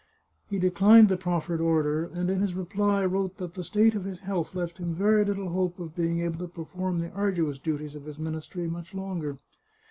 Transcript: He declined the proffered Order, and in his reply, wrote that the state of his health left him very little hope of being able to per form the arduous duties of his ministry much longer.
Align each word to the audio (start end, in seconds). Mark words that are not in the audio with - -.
He 0.49 0.57
declined 0.57 1.09
the 1.09 1.15
proffered 1.15 1.61
Order, 1.61 2.05
and 2.05 2.27
in 2.31 2.39
his 2.41 2.55
reply, 2.55 3.05
wrote 3.05 3.37
that 3.37 3.53
the 3.53 3.63
state 3.63 3.93
of 3.93 4.03
his 4.03 4.21
health 4.21 4.55
left 4.55 4.79
him 4.79 4.95
very 4.95 5.23
little 5.23 5.49
hope 5.49 5.79
of 5.79 5.93
being 5.95 6.17
able 6.21 6.39
to 6.39 6.47
per 6.47 6.65
form 6.65 6.97
the 6.97 7.11
arduous 7.11 7.59
duties 7.59 7.93
of 7.93 8.05
his 8.05 8.17
ministry 8.17 8.65
much 8.67 8.95
longer. 8.95 9.37